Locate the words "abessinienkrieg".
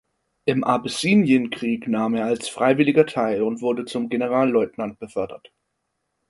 0.63-1.87